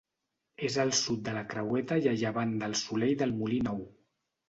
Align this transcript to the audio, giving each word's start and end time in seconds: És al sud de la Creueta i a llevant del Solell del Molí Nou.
És 0.69 0.77
al 0.83 0.93
sud 0.99 1.21
de 1.27 1.35
la 1.37 1.45
Creueta 1.53 2.01
i 2.07 2.11
a 2.15 2.17
llevant 2.25 2.59
del 2.65 2.77
Solell 2.83 3.17
del 3.25 3.39
Molí 3.41 3.65
Nou. 3.73 3.89